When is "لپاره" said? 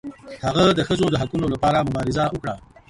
1.53-1.85